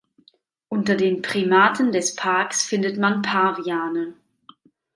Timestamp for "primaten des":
1.21-2.15